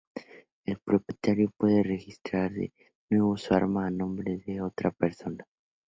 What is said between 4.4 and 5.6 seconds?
de otra persona.